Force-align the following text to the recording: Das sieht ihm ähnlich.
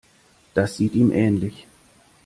Das 0.55 0.77
sieht 0.77 0.95
ihm 0.95 1.11
ähnlich. 1.11 1.67